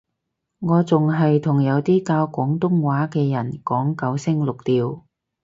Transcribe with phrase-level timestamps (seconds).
[0.57, 5.03] 我仲係同有啲教廣東話嘅人講九聲六調